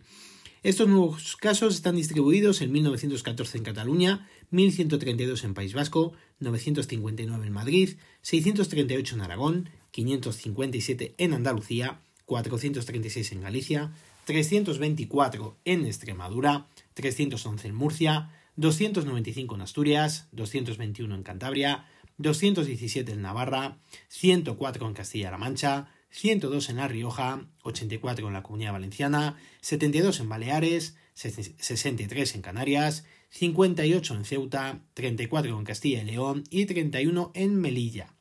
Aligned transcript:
Estos 0.63 0.87
nuevos 0.87 1.35
casos 1.35 1.75
están 1.75 1.97
distribuidos 1.97 2.61
en 2.61 2.71
1914 2.71 3.57
en 3.57 3.63
Cataluña, 3.65 4.29
1132 4.53 5.43
en 5.45 5.55
País 5.55 5.73
Vasco, 5.73 6.13
959 6.39 7.47
en 7.47 7.51
Madrid, 7.51 7.97
638 8.21 9.15
en 9.15 9.21
Aragón, 9.21 9.69
557 9.89 11.15
en 11.17 11.33
Andalucía, 11.33 12.01
436 12.25 13.31
en 13.31 13.41
Galicia, 13.41 13.91
324 14.25 15.57
en 15.65 15.85
Extremadura, 15.87 16.67
311 16.93 17.67
en 17.67 17.75
Murcia, 17.75 18.29
295 18.55 19.55
en 19.55 19.61
Asturias, 19.61 20.27
221 20.33 21.15
en 21.15 21.23
Cantabria, 21.23 21.87
217 22.17 23.11
en 23.11 23.23
Navarra, 23.23 23.79
104 24.09 24.87
en 24.87 24.93
Castilla-La 24.93 25.39
Mancha, 25.39 25.87
102 26.11 26.69
en 26.69 26.75
La 26.75 26.87
Rioja, 26.87 27.47
84 27.63 28.27
en 28.27 28.33
la 28.33 28.43
Comunidad 28.43 28.73
Valenciana, 28.73 29.35
72 29.61 30.19
en 30.19 30.29
Baleares, 30.29 30.95
63 31.15 32.35
en 32.35 32.41
Canarias, 32.43 33.05
58 33.33 34.15
en 34.15 34.25
Ceuta, 34.25 34.81
34 34.93 35.57
en 35.57 35.65
Castilla 35.65 36.03
y 36.03 36.05
León 36.05 36.43
y 36.51 36.67
31 36.67 37.31
en 37.33 37.59
Melilla. 37.59 38.13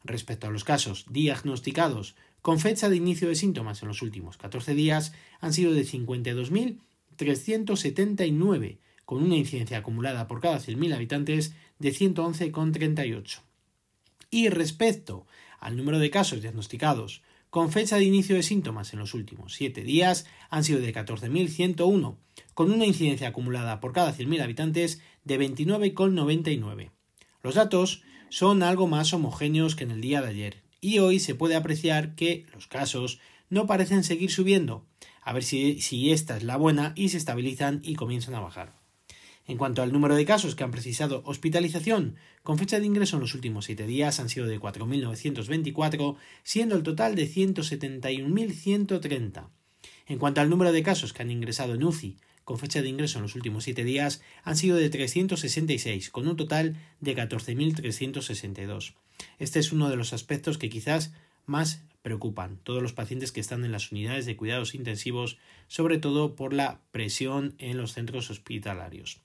Respecto 0.03 0.47
a 0.47 0.51
los 0.51 0.65
casos 0.65 1.05
diagnosticados 1.09 2.15
con 2.41 2.59
fecha 2.59 2.89
de 2.89 2.97
inicio 2.97 3.29
de 3.29 3.35
síntomas 3.35 3.81
en 3.81 3.87
los 3.87 4.01
últimos 4.01 4.35
14 4.37 4.75
días, 4.75 5.13
han 5.39 5.53
sido 5.53 5.71
de 5.71 5.85
52.379, 5.85 8.79
con 9.05 9.23
una 9.23 9.37
incidencia 9.37 9.77
acumulada 9.77 10.27
por 10.27 10.41
cada 10.41 10.59
100.000 10.59 10.93
habitantes 10.93 11.53
de 11.79 11.93
111,38. 11.93 13.39
Y 14.31 14.49
respecto 14.49 15.25
al 15.61 15.77
número 15.77 15.99
de 15.99 16.09
casos 16.09 16.41
diagnosticados 16.41 17.21
con 17.49 17.71
fecha 17.71 17.95
de 17.95 18.03
inicio 18.03 18.35
de 18.35 18.43
síntomas 18.43 18.91
en 18.91 18.99
los 18.99 19.13
últimos 19.13 19.53
7 19.53 19.85
días 19.85 20.25
han 20.49 20.65
sido 20.65 20.81
de 20.81 20.93
14.101, 20.93 22.17
con 22.53 22.73
una 22.73 22.85
incidencia 22.85 23.29
acumulada 23.29 23.79
por 23.79 23.93
cada 23.93 24.13
100.000 24.13 24.43
habitantes 24.43 24.99
de 25.25 25.39
29,99. 25.39 26.91
Los 27.43 27.55
datos 27.55 28.03
son 28.29 28.63
algo 28.63 28.87
más 28.87 29.13
homogéneos 29.13 29.75
que 29.75 29.83
en 29.83 29.91
el 29.91 30.01
día 30.01 30.21
de 30.21 30.29
ayer, 30.29 30.63
y 30.79 30.99
hoy 30.99 31.19
se 31.19 31.35
puede 31.35 31.55
apreciar 31.55 32.15
que 32.15 32.45
los 32.53 32.67
casos 32.67 33.19
no 33.49 33.67
parecen 33.67 34.03
seguir 34.03 34.31
subiendo, 34.31 34.85
a 35.21 35.33
ver 35.33 35.43
si, 35.43 35.81
si 35.81 36.11
esta 36.11 36.37
es 36.37 36.43
la 36.43 36.57
buena 36.57 36.93
y 36.95 37.09
se 37.09 37.17
estabilizan 37.17 37.81
y 37.83 37.95
comienzan 37.95 38.35
a 38.35 38.39
bajar. 38.39 38.73
En 39.47 39.57
cuanto 39.57 39.83
al 39.83 39.91
número 39.91 40.15
de 40.15 40.25
casos 40.25 40.55
que 40.55 40.63
han 40.63 40.71
precisado 40.71 41.21
hospitalización, 41.25 42.15
con 42.41 42.57
fecha 42.57 42.79
de 42.79 42.87
ingreso 42.87 43.17
en 43.17 43.21
los 43.21 43.35
últimos 43.35 43.65
siete 43.65 43.85
días 43.85 44.19
han 44.19 44.29
sido 44.29 44.47
de 44.47 44.59
4.924, 44.59 46.15
siendo 46.43 46.75
el 46.75 46.81
total 46.81 47.13
de 47.15 47.29
171.130. 47.29 49.49
En 50.07 50.19
cuanto 50.19 50.41
al 50.41 50.49
número 50.49 50.71
de 50.71 50.81
casos 50.81 51.13
que 51.13 51.21
han 51.21 51.29
ingresado 51.29 51.75
en 51.75 51.83
UCI, 51.83 52.17
con 52.45 52.59
fecha 52.59 52.81
de 52.81 52.89
ingreso 52.89 53.17
en 53.17 53.23
los 53.23 53.35
últimos 53.35 53.65
siete 53.65 53.83
días, 53.83 54.21
han 54.43 54.55
sido 54.55 54.77
de 54.77 54.89
366, 54.89 56.09
con 56.11 56.27
un 56.27 56.37
total 56.37 56.77
de 57.01 57.15
14.362. 57.15 58.93
Este 59.39 59.59
es 59.59 59.71
uno 59.73 59.89
de 59.89 59.97
los 59.97 60.13
aspectos 60.13 60.57
que 60.57 60.69
quizás 60.69 61.11
más 61.45 61.83
preocupan 62.01 62.57
todos 62.63 62.81
los 62.83 62.93
pacientes 62.93 63.31
que 63.31 63.39
están 63.39 63.65
en 63.65 63.71
las 63.71 63.91
unidades 63.91 64.27
de 64.27 64.35
cuidados 64.37 64.75
intensivos, 64.75 65.37
sobre 65.67 65.97
todo 65.97 66.35
por 66.35 66.53
la 66.53 66.81
presión 66.91 67.55
en 67.57 67.77
los 67.77 67.93
centros 67.93 68.29
hospitalarios. 68.29 69.21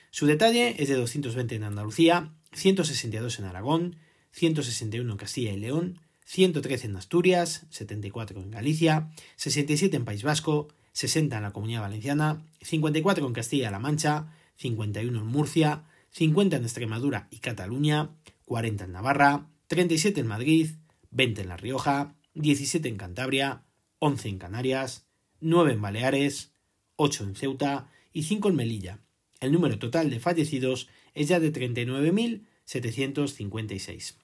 Su 0.09 0.25
detalle 0.25 0.81
es 0.81 0.89
de 0.89 0.95
220 0.95 1.53
en 1.53 1.63
Andalucía, 1.63 2.33
162 2.51 3.37
en 3.37 3.45
Aragón, 3.45 3.97
161 4.31 5.11
en 5.11 5.17
Castilla 5.17 5.51
y 5.51 5.57
León, 5.57 5.99
113 6.25 6.87
en 6.87 6.95
Asturias, 6.95 7.65
74 7.69 8.41
en 8.41 8.51
Galicia, 8.51 9.11
67 9.35 9.97
en 9.97 10.05
País 10.05 10.23
Vasco, 10.23 10.69
60 10.93 11.37
en 11.37 11.43
la 11.43 11.51
Comunidad 11.51 11.81
Valenciana, 11.81 12.45
54 12.61 13.27
en 13.27 13.33
Castilla-La 13.33 13.79
Mancha, 13.79 14.33
51 14.57 15.19
en 15.19 15.25
Murcia, 15.25 15.85
50 16.11 16.57
en 16.57 16.63
Extremadura 16.63 17.27
y 17.31 17.39
Cataluña, 17.39 18.11
40 18.45 18.85
en 18.85 18.91
Navarra, 18.91 19.47
37 19.67 20.21
en 20.21 20.27
Madrid, 20.27 20.67
20 21.11 21.41
en 21.41 21.47
La 21.47 21.57
Rioja, 21.57 22.15
17 22.33 22.87
en 22.87 22.97
Cantabria, 22.97 23.63
11 23.99 24.29
en 24.29 24.37
Canarias, 24.37 25.07
9 25.39 25.73
en 25.73 25.81
Baleares, 25.81 26.51
8 26.95 27.23
en 27.23 27.35
Ceuta 27.35 27.89
y 28.13 28.23
5 28.23 28.49
en 28.49 28.55
Melilla. 28.55 28.99
El 29.39 29.51
número 29.51 29.77
total 29.79 30.09
de 30.09 30.19
fallecidos 30.19 30.87
es 31.13 31.27
ya 31.27 31.39
de 31.39 31.51
39.756. 31.51 34.20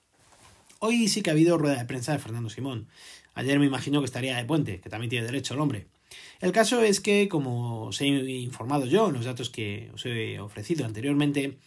Hoy 0.80 1.08
sí 1.08 1.22
que 1.22 1.32
ha 1.32 1.34
habido 1.34 1.58
rueda 1.58 1.80
de 1.80 1.86
prensa 1.86 2.14
de 2.14 2.20
Fernando 2.20 2.50
Simón. 2.50 2.88
Ayer 3.34 3.60
me 3.60 3.66
imagino 3.66 4.00
que 4.00 4.06
estaría 4.06 4.38
de 4.38 4.46
puente, 4.46 4.80
que 4.80 4.90
también 4.90 5.10
tiene 5.10 5.26
derecho 5.26 5.56
el 5.56 5.60
hombre. 5.60 5.88
El 6.40 6.52
caso 6.52 6.82
es 6.82 7.00
que, 7.00 7.28
como 7.28 7.86
os 7.86 8.00
he 8.02 8.08
informado 8.08 8.86
yo 8.86 9.08
en 9.08 9.16
los 9.16 9.26
datos 9.26 9.50
que 9.50 9.90
os 9.94 10.06
he 10.06 10.40
ofrecido 10.40 10.86
anteriormente, 10.86 11.58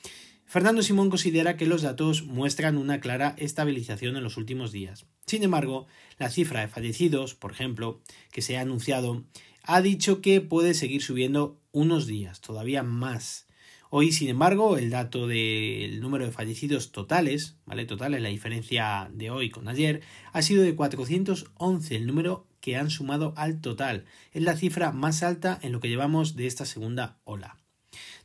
Fernando 0.46 0.82
Simón 0.82 1.10
considera 1.10 1.56
que 1.56 1.66
los 1.66 1.82
datos 1.82 2.22
muestran 2.22 2.76
una 2.76 3.00
clara 3.00 3.34
estabilización 3.38 4.16
en 4.16 4.22
los 4.22 4.36
últimos 4.36 4.70
días. 4.70 5.06
Sin 5.26 5.42
embargo, 5.42 5.86
la 6.18 6.30
cifra 6.30 6.60
de 6.60 6.68
fallecidos, 6.68 7.34
por 7.34 7.52
ejemplo, 7.52 8.00
que 8.32 8.42
se 8.42 8.56
ha 8.56 8.60
anunciado, 8.60 9.24
ha 9.64 9.80
dicho 9.80 10.20
que 10.20 10.40
puede 10.40 10.74
seguir 10.74 11.02
subiendo 11.02 11.60
unos 11.72 12.06
días, 12.06 12.40
todavía 12.40 12.82
más. 12.82 13.46
Hoy, 13.92 14.12
sin 14.12 14.28
embargo, 14.28 14.78
el 14.78 14.88
dato 14.88 15.26
del 15.26 16.00
número 16.00 16.24
de 16.24 16.30
fallecidos 16.30 16.92
totales, 16.92 17.56
¿vale? 17.66 17.86
Totales, 17.86 18.22
la 18.22 18.28
diferencia 18.28 19.10
de 19.12 19.30
hoy 19.30 19.50
con 19.50 19.66
ayer, 19.66 20.00
ha 20.32 20.42
sido 20.42 20.62
de 20.62 20.76
411, 20.76 21.96
el 21.96 22.06
número 22.06 22.46
que 22.60 22.76
han 22.76 22.88
sumado 22.88 23.34
al 23.36 23.60
total. 23.60 24.04
Es 24.32 24.44
la 24.44 24.56
cifra 24.56 24.92
más 24.92 25.24
alta 25.24 25.58
en 25.62 25.72
lo 25.72 25.80
que 25.80 25.88
llevamos 25.88 26.36
de 26.36 26.46
esta 26.46 26.66
segunda 26.66 27.18
ola. 27.24 27.56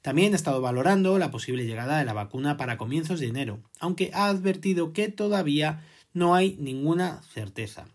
También 0.03 0.33
ha 0.33 0.35
estado 0.35 0.61
valorando 0.61 1.17
la 1.17 1.31
posible 1.31 1.65
llegada 1.65 1.97
de 1.97 2.05
la 2.05 2.13
vacuna 2.13 2.57
para 2.57 2.77
comienzos 2.77 3.19
de 3.19 3.25
enero, 3.25 3.63
aunque 3.79 4.11
ha 4.13 4.27
advertido 4.27 4.93
que 4.93 5.07
todavía 5.07 5.83
no 6.13 6.35
hay 6.35 6.57
ninguna 6.59 7.23
certeza. 7.33 7.87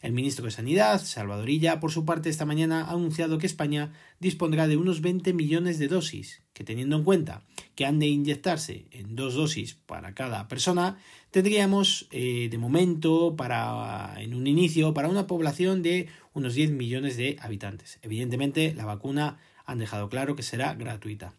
El 0.00 0.12
ministro 0.12 0.46
de 0.46 0.50
Sanidad, 0.50 1.04
Salvadorilla, 1.04 1.78
por 1.78 1.92
su 1.92 2.06
parte, 2.06 2.30
esta 2.30 2.46
mañana 2.46 2.86
ha 2.86 2.92
anunciado 2.92 3.36
que 3.36 3.46
España 3.46 3.92
dispondrá 4.18 4.66
de 4.66 4.78
unos 4.78 5.02
20 5.02 5.34
millones 5.34 5.78
de 5.78 5.88
dosis, 5.88 6.42
que 6.54 6.64
teniendo 6.64 6.96
en 6.96 7.04
cuenta 7.04 7.42
que 7.74 7.84
han 7.84 7.98
de 7.98 8.06
inyectarse 8.06 8.86
en 8.92 9.14
dos 9.14 9.34
dosis 9.34 9.74
para 9.74 10.14
cada 10.14 10.48
persona, 10.48 10.96
tendríamos 11.30 12.08
eh, 12.12 12.48
de 12.50 12.56
momento 12.56 13.36
para 13.36 14.14
en 14.18 14.32
un 14.32 14.46
inicio 14.46 14.94
para 14.94 15.08
una 15.08 15.26
población 15.26 15.82
de 15.82 16.08
unos 16.32 16.54
10 16.54 16.70
millones 16.70 17.18
de 17.18 17.36
habitantes. 17.38 17.98
Evidentemente, 18.00 18.72
la 18.74 18.86
vacuna 18.86 19.38
han 19.66 19.78
dejado 19.78 20.08
claro 20.08 20.34
que 20.34 20.42
será 20.42 20.74
gratuita. 20.74 21.34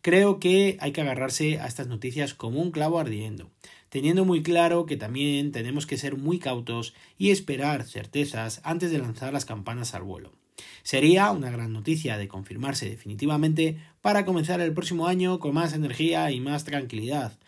Creo 0.00 0.38
que 0.38 0.76
hay 0.78 0.92
que 0.92 1.00
agarrarse 1.00 1.58
a 1.58 1.66
estas 1.66 1.88
noticias 1.88 2.34
como 2.34 2.62
un 2.62 2.70
clavo 2.70 3.00
ardiendo 3.00 3.50
teniendo 3.88 4.24
muy 4.24 4.42
claro 4.42 4.86
que 4.86 4.96
también 4.96 5.52
tenemos 5.52 5.86
que 5.86 5.96
ser 5.96 6.16
muy 6.16 6.38
cautos 6.38 6.94
y 7.18 7.30
esperar 7.30 7.84
certezas 7.84 8.60
antes 8.64 8.90
de 8.90 8.98
lanzar 8.98 9.32
las 9.32 9.44
campanas 9.44 9.94
al 9.94 10.02
vuelo. 10.02 10.32
Sería 10.82 11.30
una 11.30 11.50
gran 11.50 11.72
noticia 11.72 12.16
de 12.16 12.28
confirmarse 12.28 12.88
definitivamente 12.88 13.78
para 14.00 14.24
comenzar 14.24 14.60
el 14.60 14.72
próximo 14.72 15.06
año 15.06 15.38
con 15.38 15.54
más 15.54 15.72
energía 15.72 16.30
y 16.30 16.40
más 16.40 16.64
tranquilidad, 16.64 17.38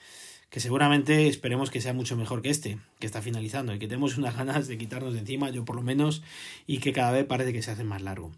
que 0.51 0.61
seguramente 0.61 1.29
esperemos 1.29 1.71
que 1.71 1.81
sea 1.81 1.93
mucho 1.93 2.17
mejor 2.17 2.43
que 2.43 2.51
este, 2.51 2.79
que 2.99 3.07
está 3.07 3.23
finalizando 3.23 3.75
y 3.75 3.79
que 3.79 3.87
tenemos 3.87 4.19
unas 4.19 4.37
ganas 4.37 4.67
de 4.69 4.79
quitarnos 4.79 5.15
de 5.15 5.21
encima, 5.21 5.51
yo 5.51 5.65
por 5.65 5.77
lo 5.77 5.83
menos, 5.83 6.23
y 6.67 6.79
que 6.79 6.93
cada 6.93 7.13
vez 7.13 7.25
parece 7.27 7.53
que 7.53 7.63
se 7.63 7.71
hace 7.71 7.85
más 7.85 8.03
largo. 8.03 8.33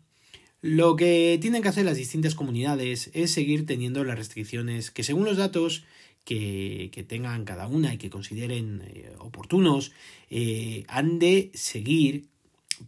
Lo 0.63 0.95
que 0.95 1.39
tienen 1.41 1.63
que 1.63 1.69
hacer 1.69 1.87
las 1.87 1.97
distintas 1.97 2.35
comunidades 2.35 3.11
es 3.15 3.31
seguir 3.31 3.65
teniendo 3.65 4.05
las 4.05 4.19
restricciones 4.19 4.91
que 4.91 5.05
según 5.05 5.25
los 5.25 5.39
datos 5.39 5.85
que, 6.25 7.05
tengan 7.09 7.45
cada 7.45 7.67
una 7.67 7.95
y 7.95 7.99
que 7.99 8.11
consideren 8.11 8.83
eh, 8.87 9.15
oportunos, 9.19 9.93
eh, 10.29 10.85
han 10.89 11.19
de 11.19 11.51
seguir 11.55 12.27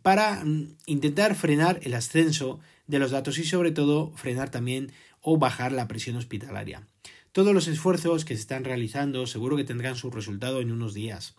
para 0.02 0.44
mm, 0.44 0.76
intentar 0.86 1.34
frenar 1.34 1.80
el 1.82 1.94
ascenso 1.94 2.60
de 2.86 2.98
los 2.98 3.10
datos 3.10 3.38
y 3.38 3.44
sobre 3.44 3.72
todo 3.72 4.12
frenar 4.16 4.50
también 4.50 4.92
o 5.20 5.38
bajar 5.38 5.72
la 5.72 5.88
presión 5.88 6.16
hospitalaria. 6.16 6.86
Todos 7.32 7.54
los 7.54 7.66
esfuerzos 7.66 8.26
que 8.26 8.34
se 8.34 8.42
están 8.42 8.64
realizando 8.64 9.26
seguro 9.26 9.56
que 9.56 9.64
tendrán 9.64 9.96
su 9.96 10.10
resultado 10.10 10.60
en 10.60 10.70
unos 10.70 10.92
días. 10.92 11.34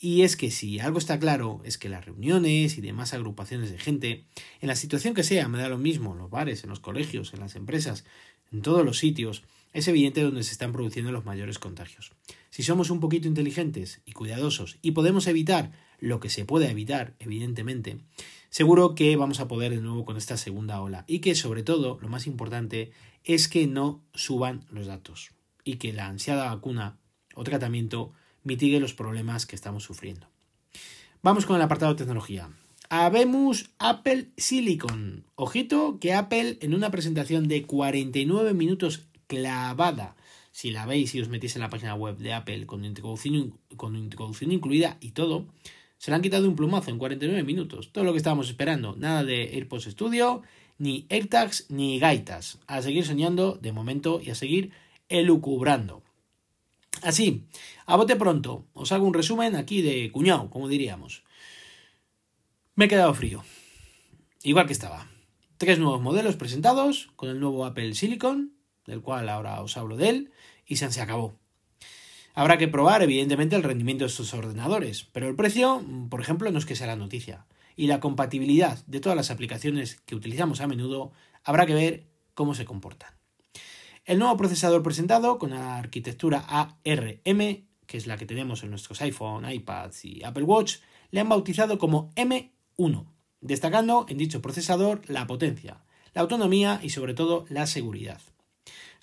Y 0.00 0.22
es 0.22 0.36
que 0.36 0.50
si 0.50 0.80
algo 0.80 0.98
está 0.98 1.18
claro 1.18 1.60
es 1.64 1.76
que 1.76 1.90
las 1.90 2.06
reuniones 2.06 2.78
y 2.78 2.80
demás 2.80 3.12
agrupaciones 3.12 3.70
de 3.70 3.78
gente, 3.78 4.24
en 4.62 4.68
la 4.68 4.76
situación 4.76 5.12
que 5.12 5.22
sea, 5.22 5.48
me 5.48 5.58
da 5.58 5.68
lo 5.68 5.76
mismo, 5.76 6.12
en 6.12 6.18
los 6.18 6.30
bares, 6.30 6.64
en 6.64 6.70
los 6.70 6.80
colegios, 6.80 7.34
en 7.34 7.40
las 7.40 7.56
empresas, 7.56 8.06
en 8.52 8.62
todos 8.62 8.86
los 8.86 8.96
sitios, 8.96 9.42
es 9.74 9.88
evidente 9.88 10.22
donde 10.22 10.44
se 10.44 10.52
están 10.52 10.72
produciendo 10.72 11.12
los 11.12 11.26
mayores 11.26 11.58
contagios. 11.58 12.12
Si 12.48 12.62
somos 12.62 12.90
un 12.90 13.00
poquito 13.00 13.28
inteligentes 13.28 14.00
y 14.06 14.12
cuidadosos 14.12 14.78
y 14.80 14.92
podemos 14.92 15.26
evitar 15.26 15.72
lo 15.98 16.20
que 16.20 16.30
se 16.30 16.44
pueda 16.44 16.70
evitar, 16.70 17.14
evidentemente, 17.18 17.98
seguro 18.50 18.94
que 18.94 19.16
vamos 19.16 19.40
a 19.40 19.48
poder 19.48 19.72
de 19.72 19.80
nuevo 19.80 20.04
con 20.04 20.16
esta 20.16 20.36
segunda 20.36 20.80
ola 20.80 21.04
y 21.08 21.18
que 21.18 21.34
sobre 21.34 21.64
todo, 21.64 21.98
lo 22.00 22.08
más 22.08 22.26
importante, 22.28 22.92
es 23.24 23.48
que 23.48 23.66
no 23.66 24.02
suban 24.14 24.64
los 24.70 24.86
datos 24.86 25.32
y 25.64 25.76
que 25.76 25.92
la 25.92 26.06
ansiada 26.06 26.54
vacuna 26.54 26.96
o 27.34 27.42
tratamiento 27.42 28.12
mitigue 28.44 28.78
los 28.78 28.94
problemas 28.94 29.44
que 29.44 29.56
estamos 29.56 29.82
sufriendo. 29.82 30.28
Vamos 31.20 31.46
con 31.46 31.56
el 31.56 31.62
apartado 31.62 31.94
de 31.94 31.98
tecnología. 31.98 32.48
Habemos 32.90 33.70
Apple 33.78 34.28
Silicon. 34.36 35.24
Ojito 35.34 35.98
que 35.98 36.12
Apple 36.12 36.58
en 36.60 36.74
una 36.74 36.92
presentación 36.92 37.48
de 37.48 37.62
49 37.62 38.54
minutos 38.54 39.08
clavada. 39.34 40.16
Si 40.52 40.70
la 40.70 40.86
veis 40.86 41.14
y 41.14 41.20
os 41.20 41.28
metís 41.28 41.56
en 41.56 41.62
la 41.62 41.70
página 41.70 41.94
web 41.94 42.16
de 42.18 42.32
Apple 42.32 42.66
con 42.66 42.84
introducción, 42.84 43.58
con 43.76 43.96
introducción 43.96 44.52
incluida 44.52 44.96
y 45.00 45.10
todo, 45.10 45.46
se 45.98 46.10
la 46.10 46.16
han 46.16 46.22
quitado 46.22 46.48
un 46.48 46.54
plumazo 46.54 46.90
en 46.90 46.98
49 46.98 47.42
minutos. 47.42 47.90
Todo 47.92 48.04
lo 48.04 48.12
que 48.12 48.18
estábamos 48.18 48.48
esperando. 48.48 48.94
Nada 48.96 49.24
de 49.24 49.50
AirPods 49.54 49.86
Studio, 49.86 50.42
ni 50.78 51.06
AirTags, 51.08 51.66
ni 51.70 51.98
gaitas. 51.98 52.58
A 52.66 52.82
seguir 52.82 53.04
soñando 53.04 53.58
de 53.60 53.72
momento 53.72 54.20
y 54.22 54.30
a 54.30 54.34
seguir 54.34 54.70
elucubrando. 55.08 56.02
Así, 57.02 57.44
a 57.86 57.96
bote 57.96 58.16
pronto, 58.16 58.64
os 58.72 58.92
hago 58.92 59.06
un 59.06 59.14
resumen 59.14 59.56
aquí 59.56 59.82
de 59.82 60.10
cuñado, 60.12 60.48
como 60.50 60.68
diríamos. 60.68 61.24
Me 62.76 62.86
he 62.86 62.88
quedado 62.88 63.12
frío. 63.14 63.44
Igual 64.42 64.66
que 64.66 64.72
estaba. 64.72 65.08
Tres 65.58 65.78
nuevos 65.78 66.00
modelos 66.00 66.36
presentados 66.36 67.10
con 67.16 67.28
el 67.28 67.40
nuevo 67.40 67.64
Apple 67.64 67.94
Silicon, 67.94 68.53
del 68.86 69.02
cual 69.02 69.28
ahora 69.28 69.60
os 69.62 69.76
hablo 69.76 69.96
de 69.96 70.08
él, 70.08 70.32
y 70.66 70.76
se 70.76 71.00
acabó. 71.00 71.38
Habrá 72.34 72.58
que 72.58 72.68
probar, 72.68 73.02
evidentemente, 73.02 73.54
el 73.54 73.62
rendimiento 73.62 74.04
de 74.04 74.10
estos 74.10 74.34
ordenadores, 74.34 75.04
pero 75.12 75.28
el 75.28 75.36
precio, 75.36 75.84
por 76.10 76.20
ejemplo, 76.20 76.50
no 76.50 76.58
es 76.58 76.66
que 76.66 76.74
sea 76.74 76.88
la 76.88 76.96
noticia. 76.96 77.46
Y 77.76 77.86
la 77.86 78.00
compatibilidad 78.00 78.84
de 78.86 79.00
todas 79.00 79.16
las 79.16 79.30
aplicaciones 79.30 80.00
que 80.04 80.16
utilizamos 80.16 80.60
a 80.60 80.66
menudo, 80.66 81.12
habrá 81.44 81.66
que 81.66 81.74
ver 81.74 82.08
cómo 82.34 82.54
se 82.54 82.64
comportan. 82.64 83.14
El 84.04 84.18
nuevo 84.18 84.36
procesador 84.36 84.82
presentado, 84.82 85.38
con 85.38 85.50
la 85.50 85.76
arquitectura 85.76 86.44
ARM, 86.48 87.66
que 87.86 87.96
es 87.96 88.06
la 88.06 88.16
que 88.16 88.26
tenemos 88.26 88.62
en 88.62 88.70
nuestros 88.70 89.00
iPhone, 89.00 89.48
iPads 89.48 90.04
y 90.04 90.24
Apple 90.24 90.44
Watch, 90.44 90.76
le 91.10 91.20
han 91.20 91.28
bautizado 91.28 91.78
como 91.78 92.10
M1, 92.16 93.06
destacando 93.40 94.06
en 94.08 94.18
dicho 94.18 94.42
procesador 94.42 95.02
la 95.08 95.26
potencia, 95.26 95.84
la 96.12 96.22
autonomía 96.22 96.80
y 96.82 96.90
sobre 96.90 97.14
todo 97.14 97.44
la 97.48 97.66
seguridad. 97.66 98.20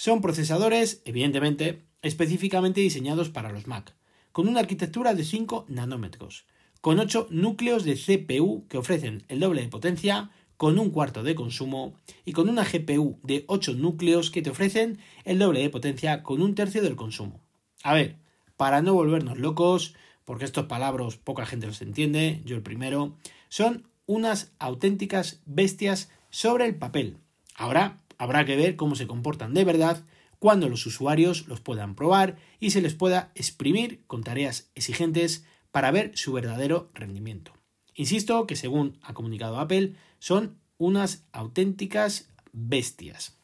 Son 0.01 0.19
procesadores, 0.19 1.03
evidentemente, 1.05 1.85
específicamente 2.01 2.81
diseñados 2.81 3.29
para 3.29 3.51
los 3.51 3.67
Mac, 3.67 3.93
con 4.31 4.47
una 4.47 4.59
arquitectura 4.59 5.13
de 5.13 5.23
5 5.23 5.65
nanómetros, 5.67 6.47
con 6.81 6.97
8 6.97 7.27
núcleos 7.29 7.83
de 7.83 7.93
CPU 7.93 8.65
que 8.67 8.79
ofrecen 8.79 9.23
el 9.27 9.39
doble 9.39 9.61
de 9.61 9.67
potencia, 9.67 10.31
con 10.57 10.79
un 10.79 10.89
cuarto 10.89 11.21
de 11.21 11.35
consumo, 11.35 11.93
y 12.25 12.31
con 12.31 12.49
una 12.49 12.63
GPU 12.63 13.19
de 13.21 13.45
8 13.45 13.73
núcleos 13.73 14.31
que 14.31 14.41
te 14.41 14.49
ofrecen 14.49 14.97
el 15.23 15.37
doble 15.37 15.59
de 15.59 15.69
potencia 15.69 16.23
con 16.23 16.41
un 16.41 16.55
tercio 16.55 16.81
del 16.81 16.95
consumo. 16.95 17.39
A 17.83 17.93
ver, 17.93 18.17
para 18.57 18.81
no 18.81 18.95
volvernos 18.95 19.37
locos, 19.37 19.93
porque 20.25 20.45
estos 20.45 20.65
palabras 20.65 21.17
poca 21.17 21.45
gente 21.45 21.67
los 21.67 21.83
entiende, 21.83 22.41
yo 22.43 22.55
el 22.55 22.63
primero, 22.63 23.17
son 23.49 23.87
unas 24.07 24.51
auténticas 24.57 25.43
bestias 25.45 26.09
sobre 26.31 26.65
el 26.65 26.73
papel. 26.73 27.17
Ahora, 27.53 28.01
Habrá 28.21 28.45
que 28.45 28.55
ver 28.55 28.75
cómo 28.75 28.93
se 28.93 29.07
comportan 29.07 29.55
de 29.55 29.63
verdad 29.63 30.05
cuando 30.37 30.69
los 30.69 30.85
usuarios 30.85 31.47
los 31.47 31.59
puedan 31.59 31.95
probar 31.95 32.37
y 32.59 32.69
se 32.69 32.79
les 32.79 32.93
pueda 32.93 33.31
exprimir 33.33 34.03
con 34.05 34.21
tareas 34.21 34.69
exigentes 34.75 35.43
para 35.71 35.89
ver 35.89 36.11
su 36.15 36.31
verdadero 36.31 36.91
rendimiento. 36.93 37.51
Insisto 37.95 38.45
que 38.45 38.55
según 38.55 38.99
ha 39.01 39.15
comunicado 39.15 39.59
Apple, 39.59 39.95
son 40.19 40.59
unas 40.77 41.25
auténticas 41.31 42.29
bestias. 42.53 43.39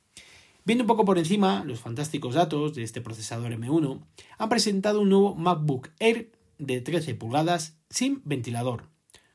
Viendo 0.64 0.84
un 0.84 0.88
poco 0.88 1.06
por 1.06 1.18
encima 1.18 1.64
los 1.66 1.80
fantásticos 1.80 2.36
datos 2.36 2.76
de 2.76 2.84
este 2.84 3.02
procesador 3.02 3.52
M1, 3.52 4.06
han 4.38 4.50
presentado 4.50 5.02
un 5.02 5.10
nuevo 5.10 5.34
MacBook 5.34 5.90
Air 5.98 6.32
de 6.60 6.82
13 6.82 7.16
pulgadas 7.16 7.80
sin 7.90 8.22
ventilador, 8.26 8.84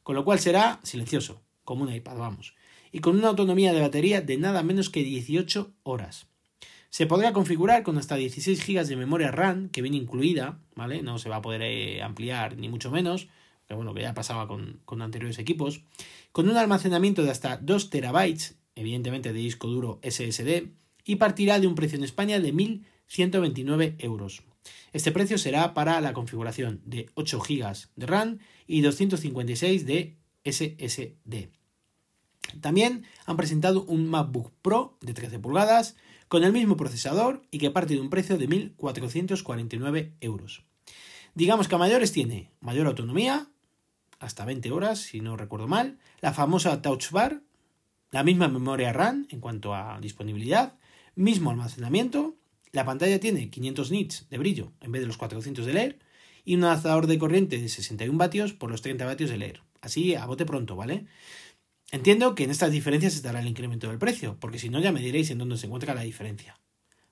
con 0.05 0.15
lo 0.15 0.25
cual 0.25 0.39
será 0.39 0.79
silencioso, 0.85 1.43
como 1.65 1.83
un 1.83 1.93
iPad, 1.93 2.17
vamos, 2.17 2.55
y 2.93 3.01
con 3.01 3.17
una 3.19 3.29
autonomía 3.29 3.73
de 3.73 3.81
batería 3.81 4.21
de 4.21 4.37
nada 4.37 4.63
menos 4.63 4.91
que 4.91 5.03
18 5.03 5.73
horas. 5.83 6.27
Se 6.91 7.07
podrá 7.07 7.33
configurar 7.33 7.83
con 7.83 7.97
hasta 7.97 8.17
16 8.17 8.67
GB 8.67 8.87
de 8.87 8.97
memoria 8.97 9.31
RAM, 9.31 9.71
que 9.71 9.81
viene 9.81 9.97
incluida, 9.97 10.59
¿vale? 10.77 11.03
No 11.03 11.19
se 11.19 11.31
va 11.31 11.37
a 11.37 11.43
poder 11.43 11.63
eh, 11.63 12.03
ampliar 12.03 12.59
ni 12.59 12.69
mucho 12.69 12.91
menos, 12.91 13.29
que 13.67 13.73
bueno, 13.73 13.95
que 13.95 14.03
ya 14.03 14.13
pasaba 14.13 14.47
con, 14.47 14.81
con 14.85 15.01
anteriores 15.01 15.39
equipos, 15.39 15.81
con 16.33 16.51
un 16.51 16.57
almacenamiento 16.59 17.23
de 17.23 17.31
hasta 17.31 17.57
2 17.57 17.89
terabytes, 17.89 18.57
evidentemente 18.75 19.33
de 19.33 19.39
disco 19.39 19.69
duro 19.69 20.01
SSD, 20.03 20.69
y 21.07 21.17
partirá 21.17 21.59
de 21.59 21.67
un 21.67 21.75
precio 21.75 21.97
en 21.97 22.05
España 22.05 22.39
de 22.39 22.53
1.129 22.53 23.95
euros. 23.99 24.43
Este 24.93 25.13
precio 25.13 25.39
será 25.39 25.73
para 25.73 25.99
la 26.03 26.13
configuración 26.13 26.83
de 26.85 27.09
8 27.15 27.41
GB 27.41 27.89
de 27.97 28.07
RAM 28.07 28.39
y 28.67 28.83
256 28.83 29.87
de 29.87 30.17
SSD. 30.45 31.62
También 32.61 33.05
han 33.27 33.37
presentado 33.37 33.85
un 33.85 34.07
MacBook 34.09 34.53
Pro 34.63 34.97
de 35.01 35.15
13 35.15 35.39
pulgadas 35.39 35.97
con 36.29 36.45
el 36.45 36.53
mismo 36.53 36.77
procesador 36.77 37.43
y 37.51 37.59
que 37.59 37.71
parte 37.71 37.95
de 37.95 38.01
un 38.01 38.11
precio 38.11 38.39
de 38.39 38.49
1.449 38.49 40.13
euros. 40.21 40.65
Digamos 41.35 41.69
que 41.69 41.75
a 41.75 41.79
mayores 41.79 42.13
tiene 42.13 42.51
mayor 42.61 42.87
autonomía, 42.87 43.49
hasta 44.19 44.45
20 44.45 44.71
horas 44.71 45.01
si 45.01 45.21
no 45.21 45.37
recuerdo 45.37 45.67
mal, 45.67 45.99
la 46.21 46.33
famosa 46.33 46.83
Touch 46.83 47.11
Bar, 47.11 47.43
la 48.11 48.23
misma 48.23 48.49
memoria 48.49 48.93
RAM 48.93 49.27
en 49.31 49.41
cuanto 49.41 49.75
a 49.75 49.99
disponibilidad, 50.01 50.75
mismo 51.15 51.51
almacenamiento, 51.51 52.37
la 52.73 52.85
pantalla 52.85 53.21
tiene 53.21 53.51
500 53.51 53.91
nits 53.91 54.27
de 54.31 54.39
brillo 54.39 54.73
en 54.81 54.93
vez 54.93 55.03
de 55.03 55.07
los 55.07 55.17
400 55.17 55.67
de 55.67 55.73
leer 55.73 55.99
y 56.45 56.55
un 56.55 56.65
adaptador 56.65 57.07
de 57.07 57.19
corriente 57.19 57.59
de 57.59 57.69
61 57.69 58.17
vatios 58.19 58.53
por 58.53 58.71
los 58.71 58.83
30 58.83 59.05
vatios 59.05 59.31
de 59.31 59.39
leer. 59.39 59.63
Así 59.81 60.15
a 60.15 60.27
bote 60.27 60.47
pronto, 60.47 60.77
¿vale? 60.77 61.07
Entiendo 61.93 62.35
que 62.35 62.45
en 62.45 62.51
estas 62.51 62.73
diferencias 62.73 63.15
estará 63.15 63.41
el 63.41 63.47
incremento 63.47 63.87
del 63.87 63.99
precio, 63.99 64.39
porque 64.41 64.59
si 64.59 64.71
no 64.71 64.81
ya 64.81 64.93
me 64.93 65.03
diréis 65.03 65.31
en 65.31 65.37
dónde 65.37 65.59
se 65.59 65.67
encuentra 65.67 65.95
la 65.95 66.01
diferencia. 66.01 66.59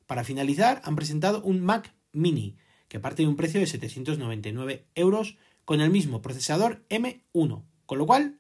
Para 0.07 0.25
finalizar, 0.25 0.81
han 0.85 0.97
presentado 0.97 1.43
un 1.43 1.61
Mac 1.61 1.95
Mini, 2.13 2.57
que 2.89 2.99
parte 2.99 3.23
de 3.23 3.29
un 3.29 3.37
precio 3.37 3.61
de 3.61 3.67
799 3.67 4.87
euros 4.95 5.37
con 5.67 5.83
el 5.83 5.91
mismo 5.91 6.23
procesador 6.23 6.83
M1, 6.89 7.63
con 7.85 7.99
lo 7.99 8.07
cual 8.07 8.39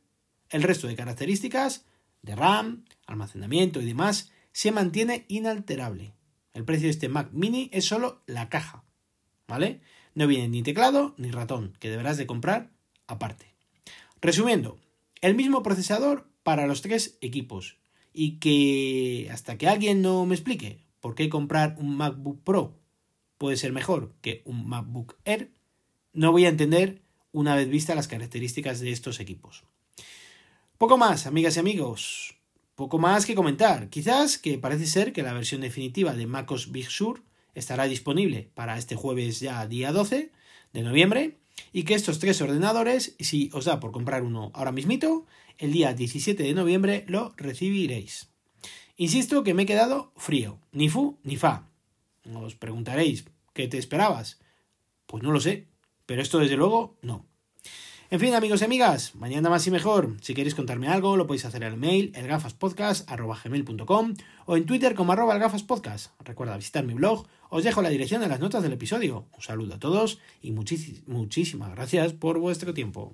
el 0.48 0.62
resto 0.62 0.88
de 0.88 0.96
características 0.96 1.84
de 2.22 2.34
RAM, 2.34 2.86
almacenamiento 3.06 3.82
y 3.82 3.84
demás 3.84 4.32
se 4.52 4.72
mantiene 4.72 5.26
inalterable. 5.28 6.14
El 6.54 6.64
precio 6.64 6.86
de 6.86 6.92
este 6.92 7.10
Mac 7.10 7.28
Mini 7.32 7.68
es 7.70 7.84
solo 7.84 8.22
la 8.24 8.48
caja, 8.48 8.82
¿vale? 9.46 9.82
No 10.14 10.26
viene 10.26 10.48
ni 10.48 10.62
teclado 10.62 11.14
ni 11.18 11.30
ratón, 11.32 11.76
que 11.80 11.90
deberás 11.90 12.16
de 12.16 12.26
comprar 12.26 12.70
aparte. 13.06 13.54
Resumiendo, 14.22 14.78
el 15.20 15.34
mismo 15.34 15.62
procesador 15.62 16.29
para 16.42 16.66
los 16.66 16.82
tres 16.82 17.18
equipos 17.20 17.78
y 18.12 18.38
que 18.38 19.28
hasta 19.32 19.56
que 19.56 19.68
alguien 19.68 20.02
no 20.02 20.26
me 20.26 20.34
explique 20.34 20.84
por 21.00 21.14
qué 21.14 21.28
comprar 21.28 21.76
un 21.78 21.96
MacBook 21.96 22.42
Pro 22.42 22.78
puede 23.38 23.56
ser 23.56 23.72
mejor 23.72 24.14
que 24.20 24.42
un 24.44 24.68
MacBook 24.68 25.16
Air, 25.24 25.50
no 26.12 26.32
voy 26.32 26.44
a 26.44 26.50
entender 26.50 27.02
una 27.32 27.54
vez 27.54 27.68
vistas 27.68 27.96
las 27.96 28.08
características 28.08 28.80
de 28.80 28.90
estos 28.90 29.20
equipos. 29.20 29.64
Poco 30.76 30.98
más, 30.98 31.26
amigas 31.26 31.56
y 31.56 31.60
amigos. 31.60 32.36
Poco 32.74 32.98
más 32.98 33.26
que 33.26 33.34
comentar. 33.34 33.88
Quizás 33.90 34.38
que 34.38 34.58
parece 34.58 34.86
ser 34.86 35.12
que 35.12 35.22
la 35.22 35.32
versión 35.32 35.60
definitiva 35.60 36.14
de 36.14 36.26
MacOS 36.26 36.72
Big 36.72 36.90
Sur 36.90 37.22
estará 37.54 37.84
disponible 37.84 38.50
para 38.54 38.78
este 38.78 38.96
jueves 38.96 39.40
ya 39.40 39.66
día 39.66 39.92
12 39.92 40.32
de 40.72 40.82
noviembre 40.82 41.38
y 41.72 41.84
que 41.84 41.94
estos 41.94 42.18
tres 42.18 42.40
ordenadores, 42.40 43.14
si 43.18 43.50
os 43.52 43.64
da 43.64 43.80
por 43.80 43.92
comprar 43.92 44.22
uno 44.22 44.50
ahora 44.54 44.72
mismito, 44.72 45.26
el 45.58 45.72
día 45.72 45.94
17 45.94 46.42
de 46.42 46.54
noviembre 46.54 47.04
lo 47.06 47.32
recibiréis. 47.36 48.30
Insisto 48.96 49.44
que 49.44 49.54
me 49.54 49.62
he 49.62 49.66
quedado 49.66 50.12
frío, 50.16 50.58
ni 50.72 50.88
fu 50.88 51.18
ni 51.22 51.36
fa. 51.36 51.68
Os 52.34 52.54
preguntaréis, 52.54 53.24
¿qué 53.54 53.68
te 53.68 53.78
esperabas? 53.78 54.40
Pues 55.06 55.22
no 55.22 55.32
lo 55.32 55.40
sé, 55.40 55.68
pero 56.06 56.22
esto 56.22 56.38
desde 56.38 56.56
luego 56.56 56.98
no. 57.02 57.29
En 58.12 58.18
fin, 58.18 58.34
amigos 58.34 58.60
y 58.60 58.64
amigas, 58.64 59.14
mañana 59.14 59.48
más 59.50 59.64
y 59.68 59.70
mejor. 59.70 60.16
Si 60.20 60.34
queréis 60.34 60.56
contarme 60.56 60.88
algo, 60.88 61.16
lo 61.16 61.28
podéis 61.28 61.44
hacer 61.44 61.62
al 61.62 61.76
mail 61.76 62.10
elgafaspodcast.com 62.16 64.14
o 64.46 64.56
en 64.56 64.66
Twitter 64.66 64.96
como 64.96 65.12
arroba 65.12 65.34
elgafaspodcast. 65.34 66.10
Recuerda 66.24 66.56
visitar 66.56 66.84
mi 66.84 66.94
blog, 66.94 67.28
os 67.50 67.62
dejo 67.62 67.82
la 67.82 67.88
dirección 67.88 68.24
en 68.24 68.30
las 68.30 68.40
notas 68.40 68.64
del 68.64 68.72
episodio. 68.72 69.28
Un 69.32 69.42
saludo 69.42 69.76
a 69.76 69.78
todos 69.78 70.18
y 70.42 70.50
muchísimas 70.50 71.70
gracias 71.70 72.12
por 72.12 72.40
vuestro 72.40 72.74
tiempo. 72.74 73.12